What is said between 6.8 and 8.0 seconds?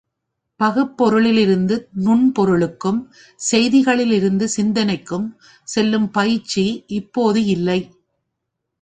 இப்போது இல்லை.